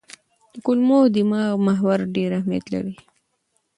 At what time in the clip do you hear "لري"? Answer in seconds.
2.73-2.95